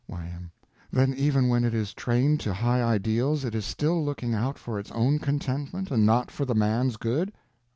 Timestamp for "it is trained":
1.63-2.39